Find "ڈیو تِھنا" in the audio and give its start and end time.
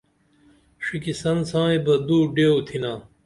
2.35-2.93